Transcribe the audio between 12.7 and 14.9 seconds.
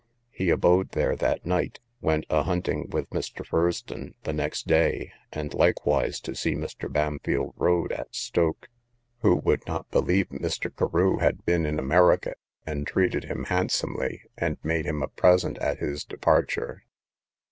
treated him handsomely, and made